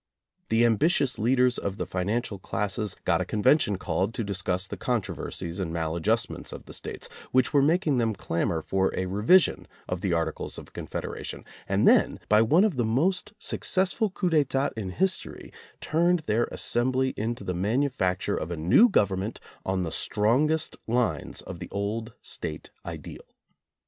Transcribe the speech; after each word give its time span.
The 0.49 0.65
ambitious 0.65 1.19
leaders 1.19 1.59
of 1.59 1.77
the 1.77 1.85
financial 1.85 2.39
classes 2.39 2.95
got 3.05 3.21
a 3.21 3.23
convention 3.23 3.77
called 3.77 4.15
to 4.15 4.23
discuss 4.23 4.65
the 4.65 4.75
controversies 4.75 5.59
and 5.59 5.71
maladjust 5.71 6.27
ments 6.27 6.51
of 6.51 6.65
the 6.65 6.73
States, 6.73 7.07
which 7.31 7.53
were 7.53 7.61
making 7.61 7.99
them 7.99 8.15
clamor 8.15 8.63
for 8.63 8.91
a 8.97 9.05
revision 9.05 9.67
of 9.87 10.01
the 10.01 10.11
Articles 10.11 10.57
of 10.57 10.73
Confedera 10.73 11.23
tion, 11.23 11.45
and 11.69 11.87
then, 11.87 12.19
by 12.29 12.41
one 12.41 12.63
of 12.63 12.77
the 12.77 12.83
most 12.83 13.33
successful 13.37 14.09
coups 14.09 14.31
d'etat 14.31 14.71
in 14.75 14.89
history, 14.89 15.53
turned 15.81 16.21
their 16.21 16.45
assembly 16.45 17.13
into 17.15 17.43
the 17.43 17.53
manufacture 17.53 18.35
of 18.35 18.49
a 18.49 18.57
new 18.57 18.89
government 18.89 19.39
on 19.63 19.83
the 19.83 19.91
strongest 19.91 20.77
lines 20.87 21.43
of 21.43 21.59
the 21.59 21.69
old 21.69 22.13
State 22.23 22.71
ideal. 22.83 23.27